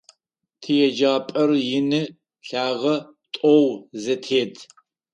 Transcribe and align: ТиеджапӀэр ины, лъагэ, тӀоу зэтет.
ТиеджапӀэр 0.61 1.51
ины, 1.77 2.01
лъагэ, 2.47 2.95
тӀоу 3.33 3.67
зэтет. 4.01 4.53